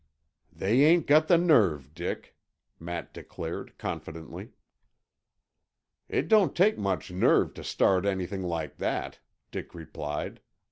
"They 0.51 0.81
ain't 0.81 1.05
got 1.05 1.27
the 1.27 1.37
nerve, 1.37 1.93
Dick," 1.93 2.35
Matt 2.79 3.13
declared 3.13 3.77
confidently. 3.77 4.53
"It 6.09 6.27
don't 6.27 6.55
take 6.55 6.75
much 6.75 7.11
nerve 7.11 7.53
to 7.53 7.63
start 7.63 8.03
anything 8.07 8.41
like 8.41 8.77
that," 8.77 9.19
Dick 9.51 9.75
replied. 9.75 10.41